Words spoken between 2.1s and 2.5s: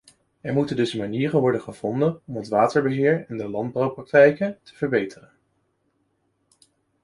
om het